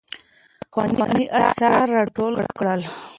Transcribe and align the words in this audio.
پخواني 0.73 1.25
اثار 1.41 1.87
يې 1.89 1.93
راټول 1.97 2.33
کړل. 2.57 2.81